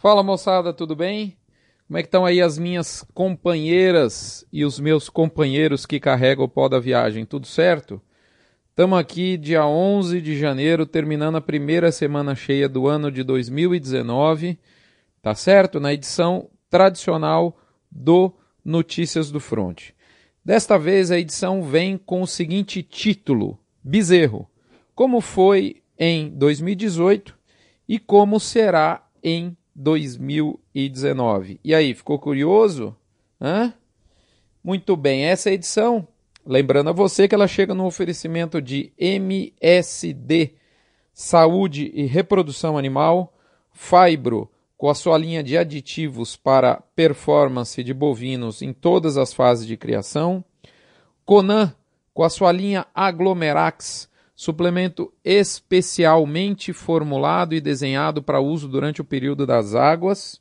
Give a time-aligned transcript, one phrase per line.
[0.00, 1.36] Fala moçada, tudo bem?
[1.88, 6.48] Como é que estão aí as minhas companheiras e os meus companheiros que carregam o
[6.48, 7.24] pó da viagem?
[7.24, 8.00] Tudo certo?
[8.70, 14.56] Estamos aqui dia 11 de janeiro, terminando a primeira semana cheia do ano de 2019,
[15.20, 15.80] tá certo?
[15.80, 17.58] Na edição tradicional
[17.90, 18.32] do
[18.64, 19.90] Notícias do Front.
[20.44, 24.48] Desta vez a edição vem com o seguinte título: Bezerro.
[24.94, 27.36] Como foi em 2018
[27.88, 31.60] e como será em 2019.
[31.62, 32.96] E aí, ficou curioso?
[33.40, 33.72] Hã?
[34.62, 36.06] Muito bem, essa edição,
[36.44, 40.54] lembrando a você que ela chega no oferecimento de MSD,
[41.14, 43.32] Saúde e Reprodução Animal,
[43.72, 49.66] Fibro, com a sua linha de aditivos para performance de bovinos em todas as fases
[49.66, 50.44] de criação,
[51.24, 51.74] Conan,
[52.12, 54.07] com a sua linha Aglomerax,
[54.38, 60.40] suplemento especialmente formulado e desenhado para uso durante o período das águas.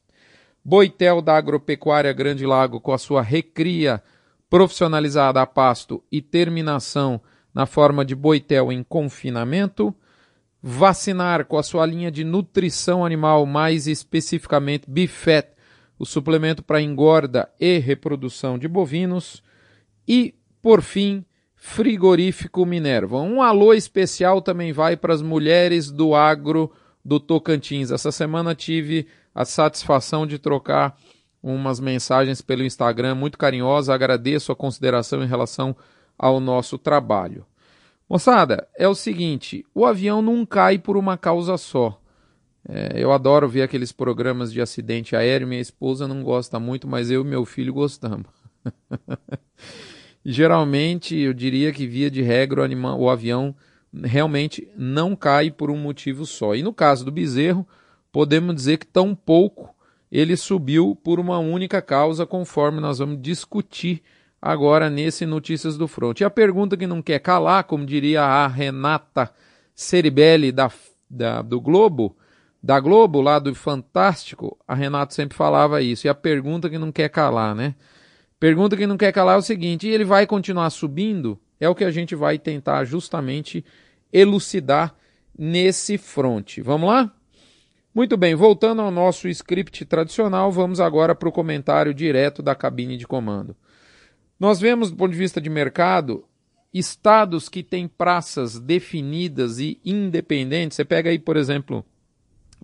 [0.64, 4.04] Boitel da Agropecuária Grande Lago com a sua recria
[4.52, 7.20] profissionalizada a pasto e terminação
[7.52, 9.92] na forma de boitel em confinamento.
[10.62, 15.48] Vacinar com a sua linha de nutrição animal, mais especificamente Bifet,
[15.98, 19.42] o suplemento para engorda e reprodução de bovinos.
[20.08, 21.26] E, por fim,
[21.58, 23.20] Frigorífico Minerva.
[23.20, 26.72] Um alô especial também vai para as mulheres do agro
[27.04, 27.92] do Tocantins.
[27.92, 30.96] Essa semana tive a satisfação de trocar
[31.42, 33.94] umas mensagens pelo Instagram muito carinhosa.
[33.94, 35.76] Agradeço a consideração em relação
[36.18, 37.46] ao nosso trabalho.
[38.08, 42.00] Moçada, é o seguinte: o avião não cai por uma causa só.
[42.70, 45.48] É, eu adoro ver aqueles programas de acidente aéreo.
[45.48, 48.28] Minha esposa não gosta muito, mas eu e meu filho gostamos.
[50.30, 53.56] geralmente eu diria que via de regra o, animal, o avião
[54.04, 56.54] realmente não cai por um motivo só.
[56.54, 57.66] E no caso do bezerro,
[58.12, 59.74] podemos dizer que tão pouco
[60.12, 64.04] ele subiu por uma única causa, conforme nós vamos discutir
[64.42, 66.20] agora nesse Notícias do Front.
[66.20, 69.32] E a pergunta que não quer calar, como diria a Renata
[69.74, 70.70] Ceribelli da,
[71.10, 72.18] da, do Globo,
[72.62, 76.06] da Globo, lá do Fantástico, a Renata sempre falava isso.
[76.06, 77.76] E a pergunta que não quer calar, né?
[78.40, 81.40] Pergunta que não quer calar é o seguinte: e ele vai continuar subindo?
[81.60, 83.66] É o que a gente vai tentar justamente
[84.14, 84.96] elucidar
[85.38, 86.62] nesse fronte.
[86.62, 87.14] Vamos lá?
[87.94, 92.96] Muito bem, voltando ao nosso script tradicional, vamos agora para o comentário direto da cabine
[92.96, 93.56] de comando.
[94.40, 96.24] Nós vemos, do ponto de vista de mercado,
[96.72, 100.76] estados que têm praças definidas e independentes.
[100.76, 101.84] Você pega aí, por exemplo,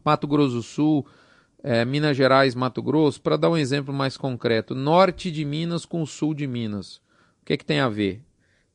[0.06, 1.04] Mato Grosso do Sul,
[1.64, 6.06] é, Minas Gerais, Mato Grosso, para dar um exemplo mais concreto, norte de Minas com
[6.06, 6.98] sul de Minas.
[7.42, 8.22] O que, é que tem a ver?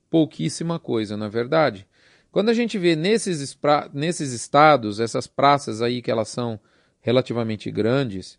[0.09, 1.87] Pouquíssima coisa, não é verdade?
[2.33, 3.59] Quando a gente vê nesses,
[3.93, 6.59] nesses estados, essas praças aí que elas são
[7.01, 8.39] relativamente grandes,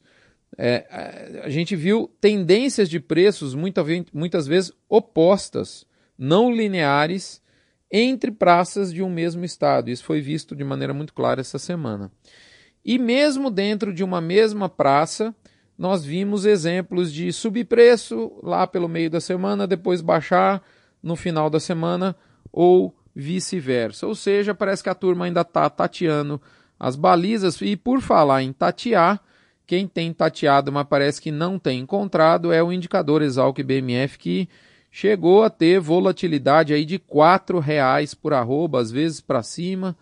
[0.58, 0.86] é,
[1.44, 5.86] a gente viu tendências de preços muita, muitas vezes opostas,
[6.18, 7.42] não lineares,
[7.92, 9.90] entre praças de um mesmo estado.
[9.90, 12.12] Isso foi visto de maneira muito clara essa semana.
[12.90, 15.32] E mesmo dentro de uma mesma praça,
[15.78, 20.60] nós vimos exemplos de subir preço lá pelo meio da semana, depois baixar
[21.00, 22.16] no final da semana
[22.52, 24.08] ou vice-versa.
[24.08, 26.42] Ou seja, parece que a turma ainda está tateando
[26.80, 27.62] as balizas.
[27.62, 29.22] E por falar em tatear,
[29.68, 34.50] quem tem tateado, mas parece que não tem encontrado, é o indicador Exalc BMF que
[34.90, 39.96] chegou a ter volatilidade aí de R$ reais por arroba, às vezes para cima,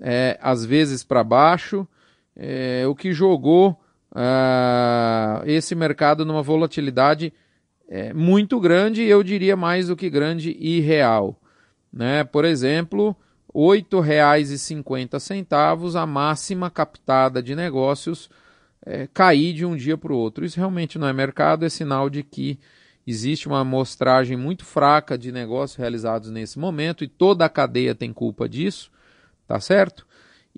[0.00, 1.86] é, às vezes para baixo
[2.36, 3.70] é, o que jogou
[4.12, 7.32] uh, esse mercado numa volatilidade
[7.88, 11.40] é, muito grande, eu diria mais do que grande e real.
[11.92, 12.24] Né?
[12.24, 13.16] Por exemplo,
[13.54, 18.28] R$ 8,50 a máxima captada de negócios
[18.84, 20.44] é, cair de um dia para o outro.
[20.44, 22.58] Isso realmente não é mercado, é sinal de que
[23.06, 28.12] existe uma amostragem muito fraca de negócios realizados nesse momento e toda a cadeia tem
[28.12, 28.90] culpa disso,
[29.46, 30.05] tá certo?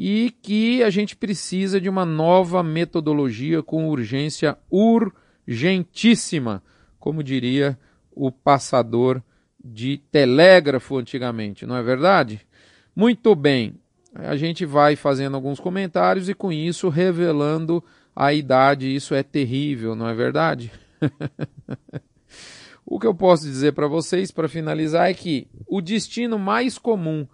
[0.00, 6.62] E que a gente precisa de uma nova metodologia com urgência urgentíssima,
[7.00, 7.76] como diria
[8.12, 9.20] o passador
[9.62, 12.46] de telégrafo antigamente, não é verdade?
[12.94, 13.74] Muito bem,
[14.14, 17.82] a gente vai fazendo alguns comentários e com isso revelando
[18.14, 20.70] a idade, isso é terrível, não é verdade?
[22.86, 27.26] o que eu posso dizer para vocês para finalizar é que o destino mais comum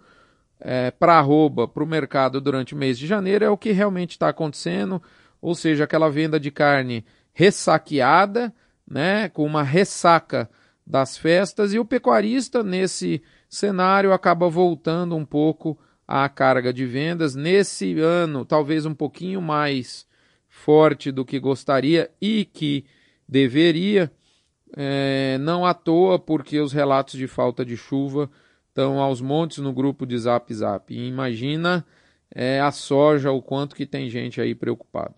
[0.67, 4.11] é, para arroba para o mercado durante o mês de janeiro é o que realmente
[4.11, 4.99] está acontecendo,
[5.39, 8.51] ou seja, aquela venda de carne ressaqueada,
[8.87, 10.49] né, com uma ressaca
[10.85, 15.77] das festas, e o pecuarista nesse cenário acaba voltando um pouco
[16.07, 17.35] à carga de vendas.
[17.35, 20.07] Nesse ano, talvez um pouquinho mais
[20.49, 22.85] forte do que gostaria e que
[23.27, 24.11] deveria,
[24.75, 28.29] é, não à toa, porque os relatos de falta de chuva
[28.75, 30.93] estão aos montes no grupo de Zap Zap.
[30.93, 31.85] E imagina
[32.29, 35.15] é, a soja, o quanto que tem gente aí preocupado.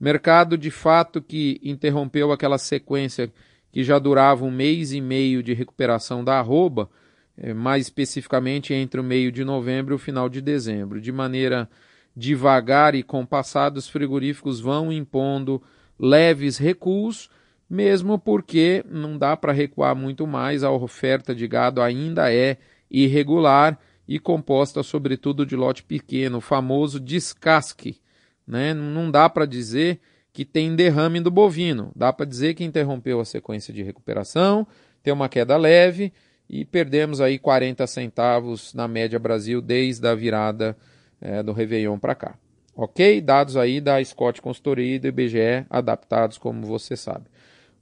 [0.00, 3.32] Mercado de fato que interrompeu aquela sequência
[3.70, 6.90] que já durava um mês e meio de recuperação da arroba,
[7.38, 11.00] é, mais especificamente entre o meio de novembro e o final de dezembro.
[11.00, 11.70] De maneira
[12.16, 15.62] devagar e compassada, os frigoríficos vão impondo
[15.96, 17.30] leves recuos,
[17.70, 22.58] mesmo porque não dá para recuar muito mais, a oferta de gado ainda é
[22.92, 28.00] irregular e composta sobretudo de lote pequeno, o famoso descasque.
[28.46, 28.74] Né?
[28.74, 30.00] Não dá para dizer
[30.32, 34.66] que tem derrame do bovino, dá para dizer que interrompeu a sequência de recuperação,
[35.02, 36.12] tem uma queda leve
[36.48, 40.76] e perdemos aí 40 centavos na média Brasil desde a virada
[41.20, 42.34] é, do Réveillon para cá.
[42.74, 43.20] Ok?
[43.20, 47.26] Dados aí da Scott Consultoria e do IBGE adaptados, como você sabe.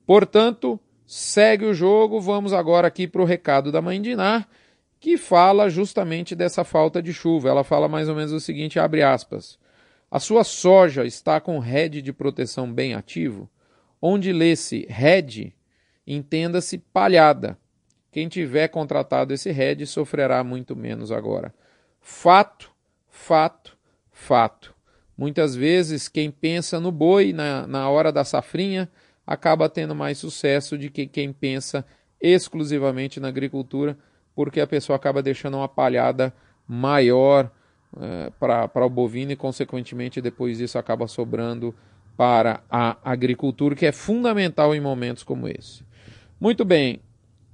[0.04, 2.20] Portanto, segue o jogo.
[2.20, 4.48] Vamos agora aqui para o recado da mãe Dinar,
[5.00, 7.48] que fala justamente dessa falta de chuva.
[7.48, 9.58] Ela fala mais ou menos o seguinte, abre aspas.
[10.10, 13.48] A sua soja está com head de proteção bem ativo?
[14.00, 15.54] Onde lê-se head,
[16.06, 17.56] entenda-se palhada.
[18.12, 21.54] Quem tiver contratado esse head sofrerá muito menos agora.
[22.00, 22.70] Fato,
[23.08, 23.78] fato,
[24.10, 24.74] fato.
[25.16, 28.90] Muitas vezes quem pensa no boi na, na hora da safrinha
[29.26, 31.86] acaba tendo mais sucesso do que quem pensa
[32.20, 33.96] exclusivamente na agricultura,
[34.40, 36.32] porque a pessoa acaba deixando uma palhada
[36.66, 37.50] maior
[38.00, 41.74] é, para o bovino e, consequentemente, depois isso acaba sobrando
[42.16, 45.84] para a agricultura, que é fundamental em momentos como esse.
[46.40, 47.00] Muito bem,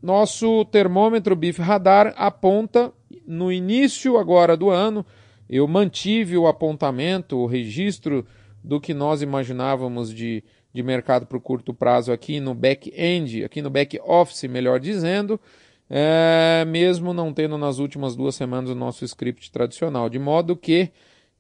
[0.01, 2.93] nosso termômetro BIF Radar aponta
[3.27, 5.05] no início agora do ano,
[5.51, 8.25] eu mantive o apontamento, o registro
[8.63, 13.61] do que nós imaginávamos de, de mercado para o curto prazo aqui no back-end, aqui
[13.61, 15.41] no back-office, melhor dizendo,
[15.89, 20.91] é, mesmo não tendo nas últimas duas semanas o nosso script tradicional, de modo que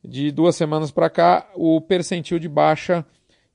[0.04, 3.04] de duas semanas para cá o percentil de baixa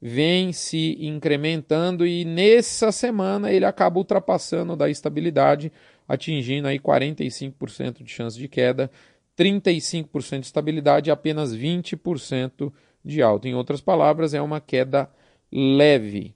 [0.02, 5.72] vem se incrementando e nessa semana ele acaba ultrapassando da estabilidade,
[6.08, 8.92] atingindo aí 45% de chance de queda,
[9.38, 12.74] 35% de estabilidade e apenas 20%
[13.06, 13.48] de alta.
[13.48, 15.10] Em outras palavras, é uma queda
[15.52, 16.36] leve.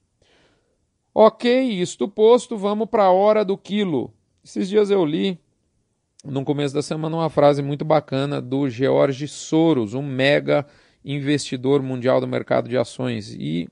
[1.13, 4.13] Ok, isto posto, vamos para a hora do quilo.
[4.45, 5.39] Esses dias eu li,
[6.24, 10.68] no começo da semana, uma frase muito bacana do George Soros, um mega
[11.03, 13.33] investidor mundial do mercado de ações.
[13.33, 13.68] E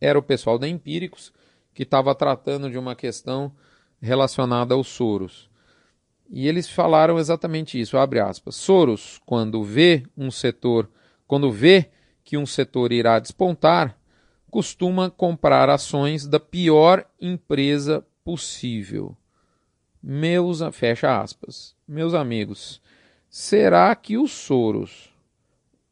[0.00, 1.30] era o pessoal da Empíricos
[1.74, 3.52] que estava tratando de uma questão
[4.00, 5.50] relacionada aos Soros.
[6.30, 8.56] E eles falaram exatamente isso, abre aspas.
[8.56, 10.88] Soros, quando vê um setor,
[11.26, 11.90] quando vê
[12.24, 13.98] que um setor irá despontar,
[14.50, 19.14] costuma comprar ações da pior empresa possível.
[20.08, 22.80] Meus, fecha aspas, meus amigos,
[23.28, 25.12] será que o Soros,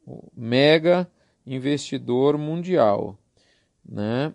[0.06, 1.10] o mega
[1.44, 3.18] investidor mundial,
[3.84, 4.32] né?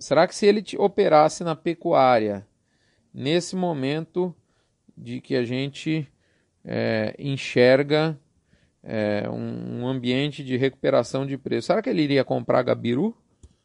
[0.00, 2.44] Será que se ele operasse na pecuária,
[3.14, 4.34] nesse momento
[4.98, 6.08] de que a gente
[6.64, 8.18] é, enxerga
[8.82, 13.16] é, um, um, ambiente de recuperação de preço, será que ele iria comprar Gabiru?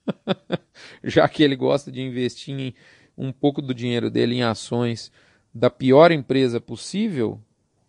[1.03, 2.75] Já que ele gosta de investir em
[3.17, 5.11] um pouco do dinheiro dele em ações
[5.55, 7.39] da pior empresa possível,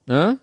[0.09, 0.39] hã?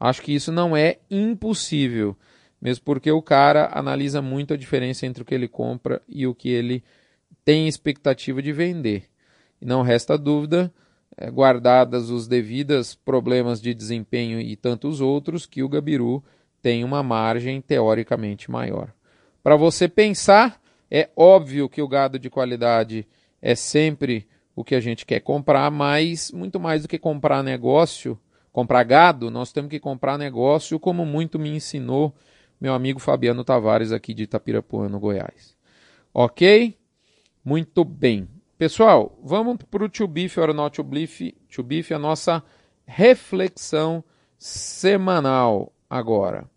[0.00, 2.16] acho que isso não é impossível,
[2.60, 6.34] mesmo porque o cara analisa muito a diferença entre o que ele compra e o
[6.34, 6.82] que ele
[7.44, 9.04] tem expectativa de vender.
[9.62, 10.72] E não resta dúvida,
[11.16, 16.22] é, guardadas os devidos problemas de desempenho e tantos outros, que o Gabiru
[16.60, 18.92] tem uma margem teoricamente maior.
[19.40, 23.06] Para você pensar, é óbvio que o gado de qualidade
[23.40, 28.18] é sempre o que a gente quer comprar, mas muito mais do que comprar negócio,
[28.50, 32.14] comprar gado, nós temos que comprar negócio, como muito me ensinou
[32.58, 35.54] meu amigo Fabiano Tavares aqui de Itapirapuã, no Goiás.
[36.12, 36.74] Ok?
[37.44, 38.26] Muito bem.
[38.56, 42.42] Pessoal, vamos para o To Beef or Not To Beef, to beef, a nossa
[42.86, 44.02] reflexão
[44.38, 46.48] semanal agora.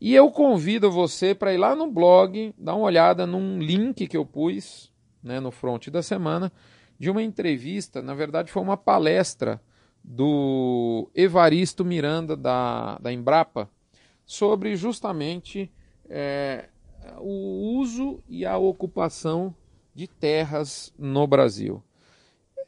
[0.00, 4.16] E eu convido você para ir lá no blog, dar uma olhada num link que
[4.16, 6.52] eu pus né, no front da semana,
[6.98, 9.60] de uma entrevista, na verdade foi uma palestra
[10.02, 13.68] do Evaristo Miranda da, da Embrapa
[14.24, 15.70] sobre justamente
[16.08, 16.68] é,
[17.18, 19.54] o uso e a ocupação
[19.94, 21.82] de terras no Brasil.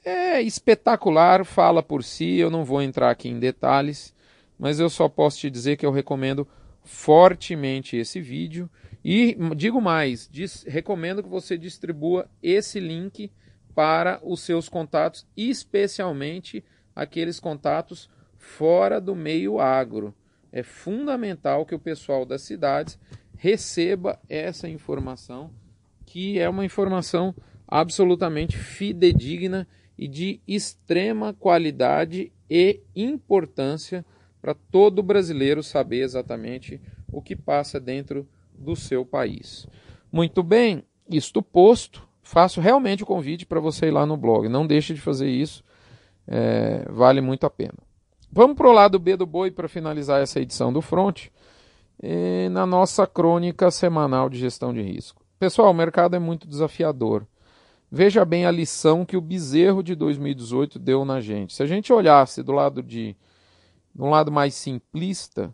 [0.04, 4.14] É espetacular, fala por si, eu não vou entrar aqui em detalhes,
[4.58, 6.46] mas eu só posso te dizer que eu recomendo
[6.82, 8.70] fortemente esse vídeo
[9.04, 13.30] E digo mais, diz, recomendo que você distribua esse link
[13.78, 16.64] para os seus contatos, especialmente
[16.96, 20.12] aqueles contatos fora do meio agro.
[20.50, 22.98] É fundamental que o pessoal das cidades
[23.36, 25.52] receba essa informação,
[26.04, 27.32] que é uma informação
[27.68, 29.64] absolutamente fidedigna
[29.96, 34.04] e de extrema qualidade e importância
[34.42, 36.80] para todo brasileiro saber exatamente
[37.12, 39.68] o que passa dentro do seu país.
[40.10, 44.48] Muito bem, isto posto, faço realmente o convite para você ir lá no blog.
[44.48, 45.64] Não deixe de fazer isso,
[46.26, 47.78] é, vale muito a pena.
[48.30, 51.28] Vamos para o lado B do boi para finalizar essa edição do Front,
[52.52, 55.24] na nossa crônica semanal de gestão de risco.
[55.38, 57.26] Pessoal, o mercado é muito desafiador.
[57.90, 61.54] Veja bem a lição que o bezerro de 2018 deu na gente.
[61.54, 63.16] Se a gente olhasse do lado de,
[63.94, 65.52] de um lado mais simplista,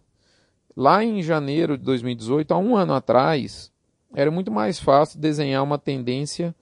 [0.76, 3.71] Lá em janeiro de 2018, há um ano atrás,
[4.12, 6.54] era muito mais fácil desenhar uma tendência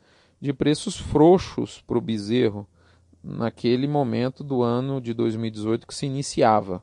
[0.42, 2.68] de preços frouxos para o bezerro
[3.22, 6.82] naquele momento do ano de 2018 que se iniciava.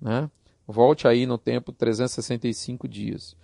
[0.00, 0.28] Né?
[0.66, 3.36] Volte aí no tempo 365 dias.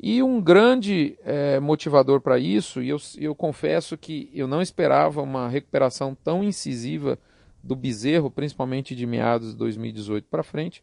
[0.00, 5.20] E um grande é, motivador para isso, e eu, eu confesso que eu não esperava
[5.20, 7.18] uma recuperação tão incisiva
[7.62, 10.82] do bezerro, principalmente de meados de 2018 para frente,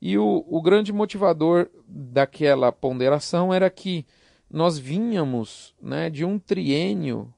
[0.00, 4.06] e o, o grande motivador daquela ponderação era que
[4.48, 7.32] nós vínhamos né, de um triênio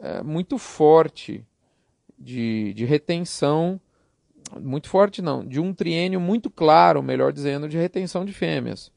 [0.00, 1.44] é, muito forte
[2.18, 3.80] de, de retenção,
[4.60, 8.90] muito forte não, de um triênio muito claro, melhor dizendo, de retenção de fêmeas.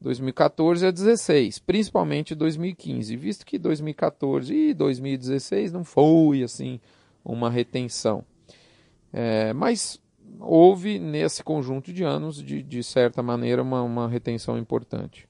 [0.00, 6.80] 2014 a 16, principalmente 2015, visto que 2014 e 2016 não foi assim
[7.24, 8.24] uma retenção.
[9.12, 10.00] É, mas
[10.38, 15.28] houve nesse conjunto de anos, de, de certa maneira, uma, uma retenção importante.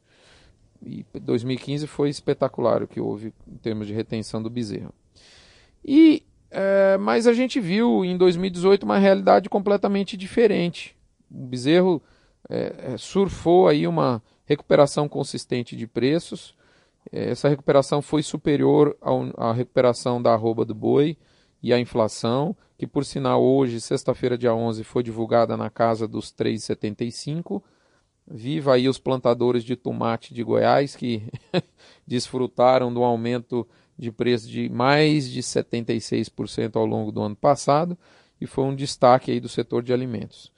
[0.83, 4.93] E 2015 foi espetacular o que houve em termos de retenção do bezerro.
[5.85, 10.97] E, é, mas a gente viu em 2018 uma realidade completamente diferente.
[11.31, 12.03] O bezerro
[12.49, 16.55] é, é, surfou aí uma recuperação consistente de preços.
[17.13, 18.97] É, essa recuperação foi superior
[19.37, 21.17] à recuperação da arroba do boi
[21.63, 26.33] e à inflação que por sinal hoje, sexta-feira, dia 11, foi divulgada na casa dos
[26.33, 27.63] 3,75.
[28.31, 31.23] Viva aí os plantadores de tomate de Goiás que
[32.07, 33.67] desfrutaram do aumento
[33.99, 37.99] de preço de mais de 76% ao longo do ano passado
[38.41, 40.51] e foi um destaque aí do setor de alimentos.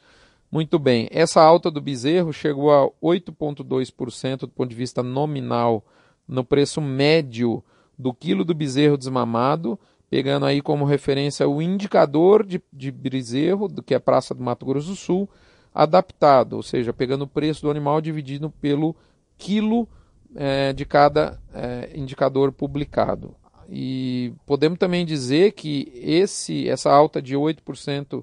[0.51, 5.85] Muito bem, essa alta do bezerro chegou a 8,2% do ponto de vista nominal
[6.29, 7.65] no preço médio
[7.99, 9.79] do quilo do bezerro desmamado
[10.13, 14.67] pegando aí como referência o indicador de, de bezerro, que é a Praça do Mato
[14.67, 15.27] Grosso do Sul,
[15.75, 18.95] adaptado, ou seja, pegando o preço do animal dividido pelo
[19.39, 19.89] quilo
[20.35, 23.35] é, de cada é, indicador publicado.
[23.69, 28.23] E podemos também dizer que esse, essa alta de 8%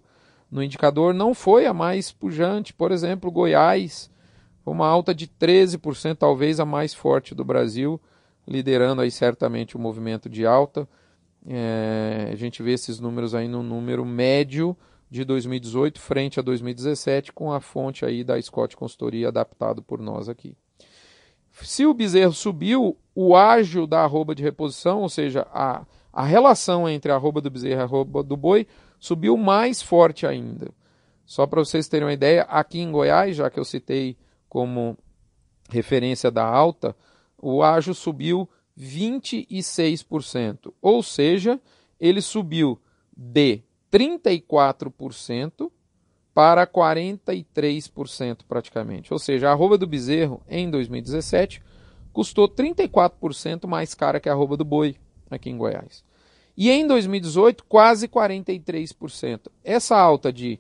[0.51, 2.74] no indicador não foi a mais pujante.
[2.74, 4.12] Por exemplo, Goiás
[4.63, 8.00] foi uma alta de 13%, talvez a mais forte do Brasil,
[8.48, 10.88] liderando aí certamente o movimento de alta.
[11.48, 14.75] É, a gente vê esses números aí no número médio
[15.09, 20.29] de 2018 frente a 2017 com a fonte aí da Scott Consultoria adaptado por nós
[20.29, 20.55] aqui.
[21.61, 26.87] Se o bezerro subiu, o ágio da arroba de reposição, ou seja, a, a relação
[26.87, 28.67] entre a arroba do bezerro e a arroba do boi,
[28.99, 30.71] subiu mais forte ainda.
[31.25, 34.97] Só para vocês terem uma ideia, aqui em Goiás, já que eu citei como
[35.69, 36.95] referência da alta,
[37.37, 40.73] o ágio subiu 26%.
[40.81, 41.59] Ou seja,
[41.99, 42.79] ele subiu
[43.15, 43.61] de
[43.91, 45.72] 34%
[46.34, 49.12] para 43% praticamente.
[49.12, 51.62] Ou seja, a arroba do bezerro em 2017
[52.13, 54.96] custou 34% mais cara que a arroba do boi
[55.29, 56.03] aqui em Goiás.
[56.55, 59.48] E em 2018, quase 43%.
[59.63, 60.60] Essa alta de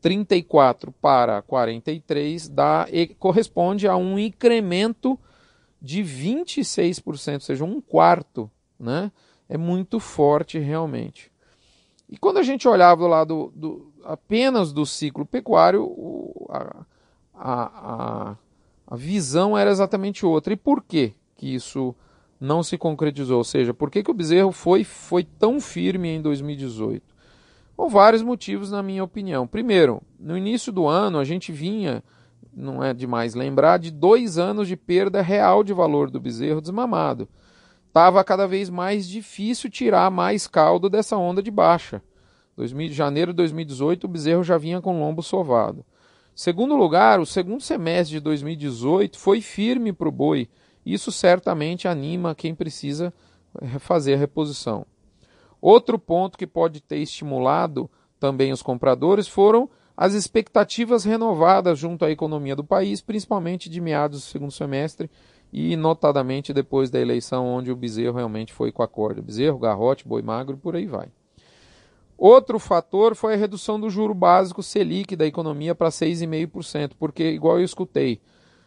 [0.00, 2.86] 34 para 43 dá,
[3.18, 5.18] corresponde a um incremento
[5.80, 9.10] de 26%, ou seja, um quarto, né?
[9.48, 11.29] É muito forte realmente.
[12.10, 16.84] E quando a gente olhava do lado do, apenas do ciclo pecuário, o, a,
[17.34, 18.36] a,
[18.86, 20.52] a, visão era exatamente outra.
[20.52, 21.94] E por que que isso
[22.40, 23.38] não se concretizou?
[23.38, 27.02] Ou seja, por que, que o bezerro foi, foi tão firme em 2018?
[27.76, 29.46] Por vários motivos, na minha opinião.
[29.46, 32.02] Primeiro, no início do ano, a gente vinha
[32.52, 37.28] não é demais lembrar, de dois anos de perda real de valor do bezerro desmamado.
[37.90, 42.00] Estava cada vez mais difícil tirar mais caldo dessa onda de baixa.
[42.56, 45.84] 2000, janeiro de 2018, o bezerro já vinha com lombo sovado.
[46.32, 50.48] Segundo lugar, o segundo semestre de 2018 foi firme para o boi
[50.86, 53.12] Isso certamente anima quem precisa
[53.60, 54.86] eh, fazer a reposição.
[55.60, 62.10] Outro ponto que pode ter estimulado também os compradores foram as expectativas renovadas junto à
[62.10, 65.10] economia do país, principalmente de meados do segundo semestre
[65.52, 69.22] e notadamente depois da eleição onde o Bezerro realmente foi com a corda.
[69.22, 71.08] Bezerro, Garrote, Boi Magro e por aí vai.
[72.16, 77.58] Outro fator foi a redução do juro básico Selic da economia para 6,5%, porque, igual
[77.58, 78.20] eu escutei,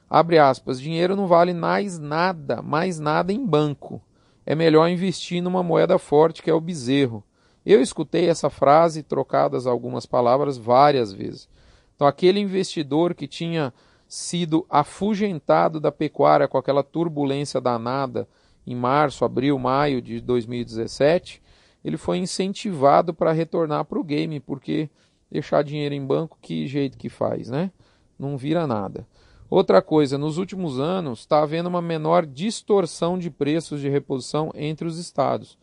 [0.10, 4.02] abre aspas, dinheiro não vale mais nada, mais nada em banco.
[4.46, 7.24] É melhor investir numa moeda forte que é o bezerro.
[7.66, 11.48] Eu escutei essa frase, trocadas algumas palavras, várias vezes.
[11.96, 13.72] Então, aquele investidor que tinha
[14.14, 18.28] sido afugentado da pecuária com aquela turbulência danada
[18.66, 21.42] em março, abril, maio de 2017,
[21.84, 24.88] ele foi incentivado para retornar para o game, porque
[25.32, 27.72] deixar dinheiro em banco, que jeito que faz, né?
[28.18, 29.08] Não vira nada.
[29.50, 34.88] Outra coisa, nos últimos anos está havendo uma menor distorção de preços de reposição entre
[34.88, 35.58] os estados.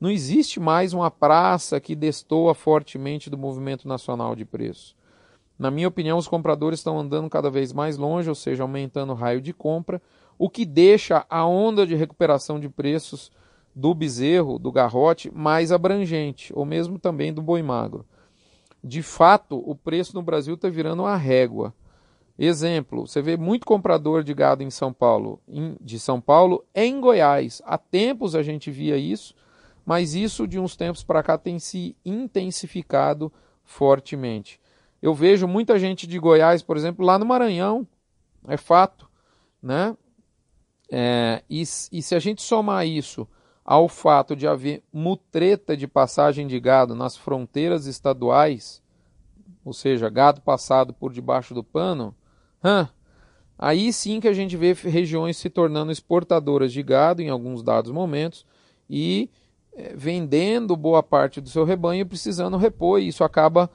[0.00, 4.96] Não existe mais uma praça que destoa fortemente do movimento nacional de preços.
[5.58, 9.16] Na minha opinião, os compradores estão andando cada vez mais longe, ou seja, aumentando o
[9.16, 10.00] raio de compra,
[10.38, 13.30] o que deixa a onda de recuperação de preços
[13.74, 18.04] do bezerro, do garrote, mais abrangente, ou mesmo também do boi magro.
[18.82, 21.72] De fato, o preço no Brasil está virando uma régua.
[22.38, 25.40] Exemplo, você vê muito comprador de gado em São Paulo,
[25.80, 27.62] de São Paulo em Goiás.
[27.64, 29.34] Há tempos a gente via isso,
[29.84, 33.32] mas isso de uns tempos para cá tem se intensificado
[33.62, 34.60] fortemente.
[35.02, 37.86] Eu vejo muita gente de Goiás, por exemplo, lá no Maranhão,
[38.46, 39.10] é fato,
[39.60, 39.96] né?
[40.90, 43.26] É, e, e se a gente somar isso
[43.64, 48.82] ao fato de haver mutreta de passagem de gado nas fronteiras estaduais,
[49.64, 52.14] ou seja, gado passado por debaixo do pano?
[53.58, 57.90] Aí sim que a gente vê regiões se tornando exportadoras de gado em alguns dados
[57.90, 58.44] momentos
[58.88, 59.30] e
[59.74, 63.70] é, vendendo boa parte do seu rebanho precisando repor, e isso acaba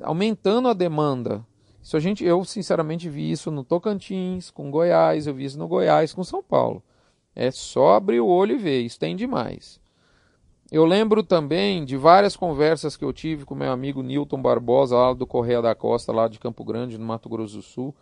[0.00, 1.44] aumentando a demanda.
[1.82, 5.68] Isso a gente, eu sinceramente vi isso no Tocantins, com Goiás, eu vi isso no
[5.68, 6.82] Goiás, com São Paulo.
[7.34, 9.80] É só abrir o olho e ver, isso tem demais.
[10.70, 15.12] Eu lembro também de várias conversas que eu tive com meu amigo Newton Barbosa, lá
[15.12, 17.94] do Correia da Costa, lá de Campo Grande, no Mato Grosso do Sul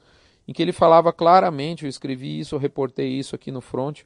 [0.51, 4.03] em que ele falava claramente, eu escrevi isso, eu reportei isso aqui no front,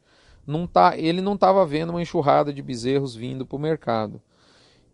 [0.47, 4.21] não tá, ele não estava vendo uma enxurrada de bezerros vindo para o mercado.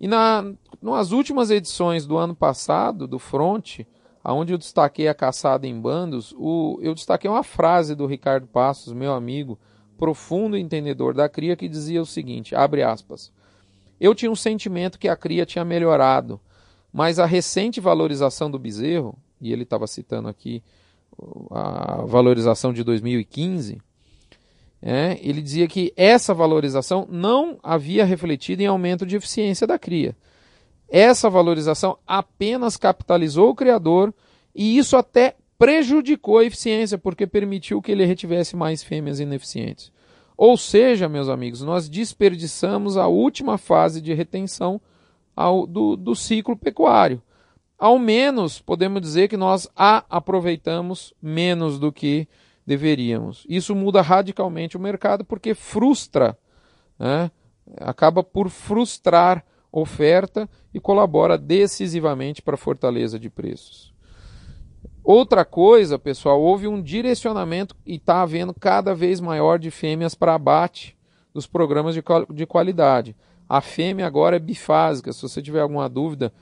[0.00, 3.80] E na, nas últimas edições do ano passado, do front,
[4.24, 8.94] onde eu destaquei a caçada em bandos, o, eu destaquei uma frase do Ricardo Passos,
[8.94, 9.58] meu amigo,
[9.98, 13.30] profundo entendedor da cria, que dizia o seguinte, abre aspas,
[14.00, 16.40] eu tinha um sentimento que a cria tinha melhorado,
[16.90, 20.62] mas a recente valorização do bezerro, e ele estava citando aqui
[21.50, 23.82] a valorização de 2015,
[24.82, 30.16] é, ele dizia que essa valorização não havia refletido em aumento de eficiência da cria.
[30.88, 34.12] Essa valorização apenas capitalizou o criador
[34.54, 39.92] e isso até prejudicou a eficiência, porque permitiu que ele retivesse mais fêmeas ineficientes.
[40.36, 44.80] Ou seja, meus amigos, nós desperdiçamos a última fase de retenção
[45.36, 47.22] ao, do, do ciclo pecuário
[47.80, 52.28] ao menos podemos dizer que nós a aproveitamos menos do que
[52.66, 53.46] deveríamos.
[53.48, 56.38] Isso muda radicalmente o mercado porque frustra,
[56.98, 57.30] né?
[57.78, 63.94] acaba por frustrar oferta e colabora decisivamente para a fortaleza de preços.
[65.02, 70.34] Outra coisa, pessoal, houve um direcionamento e está havendo cada vez maior de fêmeas para
[70.34, 70.96] abate
[71.32, 72.02] dos programas de,
[72.34, 73.16] de qualidade.
[73.48, 75.12] A fêmea agora é bifásica.
[75.12, 76.32] Se você tiver alguma dúvida,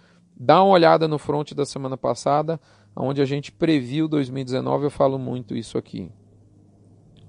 [0.40, 2.60] Dá uma olhada no front da semana passada,
[2.98, 6.10] onde a gente previu 2019, eu falo muito isso aqui.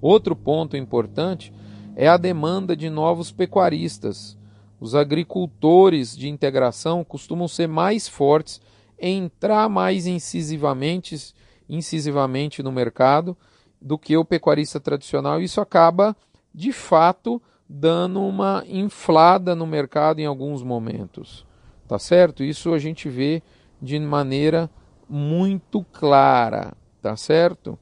[0.01, 1.53] Outro ponto importante
[1.95, 4.37] é a demanda de novos pecuaristas.
[4.79, 8.61] Os agricultores de integração costumam ser mais fortes,
[8.97, 11.33] entrar mais incisivamente,
[11.67, 13.37] incisivamente no mercado
[13.81, 15.41] do que o pecuarista tradicional.
[15.41, 16.15] Isso acaba,
[16.53, 21.45] de fato, dando uma inflada no mercado em alguns momentos.
[21.87, 22.43] Tá certo?
[22.43, 23.43] Isso a gente vê
[23.81, 24.69] de maneira
[25.09, 27.77] muito clara, tá certo?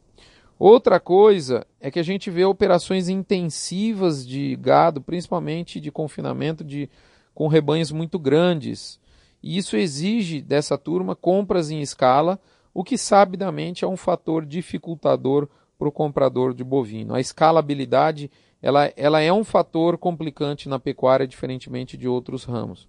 [0.58, 6.90] Outra coisa é que a gente vê operações intensivas de gado, principalmente de confinamento de,
[7.34, 9.00] com rebanhos muito grandes.
[9.44, 12.40] E isso exige dessa turma compras em escala,
[12.74, 17.14] o que sabidamente é um fator dificultador para o comprador de bovino.
[17.14, 22.88] A escalabilidade ela, ela é um fator complicante na pecuária, diferentemente de outros ramos.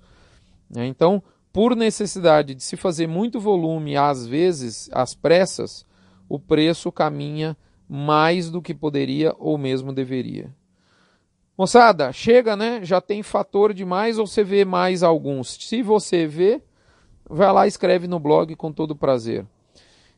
[0.71, 0.87] Né?
[0.87, 1.23] Então,
[1.53, 5.85] por necessidade de se fazer muito volume, às vezes, às pressas,
[6.29, 7.57] o preço caminha
[7.89, 10.55] mais do que poderia ou mesmo deveria.
[11.57, 12.85] Moçada, chega, né?
[12.85, 15.57] Já tem fator demais ou você vê mais alguns?
[15.61, 16.63] Se você vê,
[17.29, 19.45] vai lá e escreve no blog com todo prazer.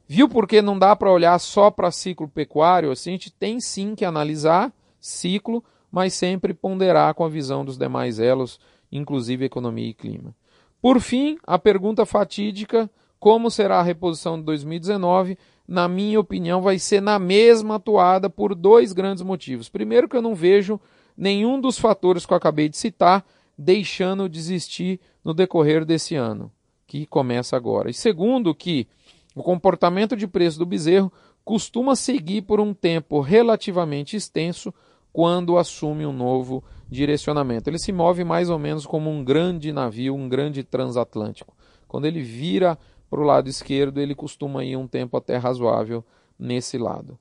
[0.06, 2.90] Viu porque não dá para olhar só para ciclo pecuário?
[2.90, 7.78] Assim, a gente tem sim que analisar ciclo, mas sempre ponderar com a visão dos
[7.78, 10.34] demais elos, inclusive economia e clima.
[10.80, 15.36] Por fim, a pergunta fatídica: como será a reposição de 2019?
[15.68, 19.68] Na minha opinião, vai ser na mesma atuada por dois grandes motivos.
[19.68, 20.80] Primeiro, que eu não vejo
[21.16, 23.24] nenhum dos fatores que eu acabei de citar
[23.56, 26.50] deixando de existir no decorrer desse ano,
[26.86, 27.90] que começa agora.
[27.90, 28.88] E segundo, que
[29.34, 31.12] o comportamento de preço do bezerro
[31.44, 34.72] costuma seguir por um tempo relativamente extenso
[35.12, 37.68] quando assume um novo direcionamento.
[37.68, 41.54] Ele se move mais ou menos como um grande navio, um grande transatlântico.
[41.86, 46.04] Quando ele vira para o lado esquerdo, ele costuma ir um tempo até razoável
[46.38, 47.18] nesse lado.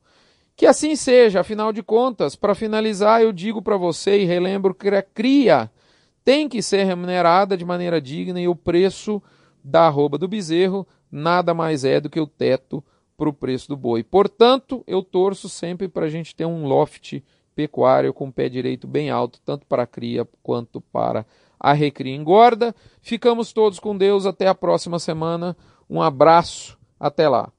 [0.55, 4.89] Que assim seja, afinal de contas, para finalizar, eu digo para você e relembro que
[4.89, 5.71] a cria
[6.23, 9.21] tem que ser remunerada de maneira digna e o preço
[9.63, 12.83] da arroba do bezerro nada mais é do que o teto
[13.17, 14.03] para o preço do boi.
[14.03, 17.21] Portanto, eu torço sempre para a gente ter um loft
[17.59, 21.25] pecuário com o pé direito bem alto, tanto para a cria quanto para
[21.59, 22.73] a recria engorda.
[23.01, 25.57] Ficamos todos com Deus, até a próxima semana.
[25.89, 27.51] Um abraço, até lá.